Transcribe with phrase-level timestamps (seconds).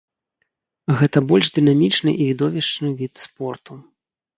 [1.01, 3.73] Гэта больш дынамічны і відовішчны від спорту.